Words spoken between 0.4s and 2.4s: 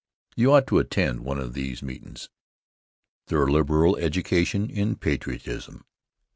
ought to attend one of these meetin's.